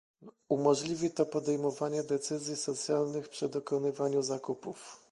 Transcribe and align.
Umożliwi 0.49 1.11
to 1.11 1.25
podejmowanie 1.25 2.03
decyzji 2.03 2.55
socjalnych 2.55 3.29
przy 3.29 3.49
dokonywaniu 3.49 4.21
zakupów 4.21 4.99